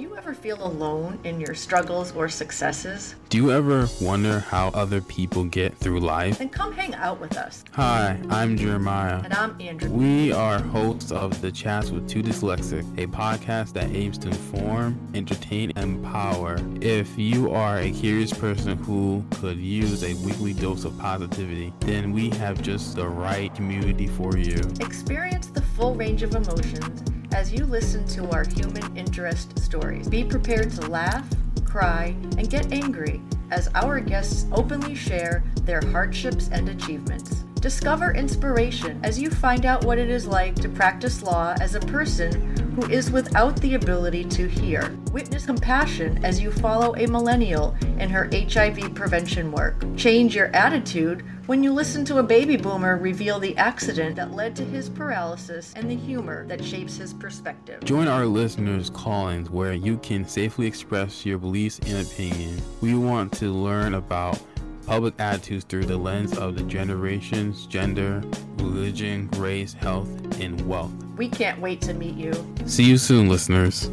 [0.00, 3.16] Do you ever feel alone in your struggles or successes?
[3.28, 6.38] Do you ever wonder how other people get through life?
[6.38, 7.64] Then come hang out with us.
[7.72, 9.20] Hi, I'm Jeremiah.
[9.22, 9.92] And I'm Andrea.
[9.92, 14.98] We are hosts of The Chats with Two Dyslexic, a podcast that aims to inform,
[15.14, 16.56] entertain, and empower.
[16.80, 22.10] If you are a curious person who could use a weekly dose of positivity, then
[22.10, 24.62] we have just the right community for you.
[24.80, 27.02] Experience the full range of emotions
[27.32, 30.08] as you listen to our human interest stories.
[30.08, 31.26] Be prepared to laugh,
[31.64, 33.20] cry, and get angry
[33.50, 37.39] as our guests openly share their hardships and achievements.
[37.60, 41.80] Discover inspiration as you find out what it is like to practice law as a
[41.80, 44.96] person who is without the ability to hear.
[45.12, 49.84] Witness compassion as you follow a millennial in her HIV prevention work.
[49.94, 54.56] Change your attitude when you listen to a baby boomer reveal the accident that led
[54.56, 57.84] to his paralysis and the humor that shapes his perspective.
[57.84, 62.62] Join our listeners' callings where you can safely express your beliefs and opinions.
[62.80, 64.40] We want to learn about
[64.90, 68.20] public attitudes through the lens of the generations, gender,
[68.56, 70.08] religion, race, health,
[70.40, 70.90] and wealth.
[71.16, 72.32] We can't wait to meet you.
[72.66, 73.88] See you soon, listeners.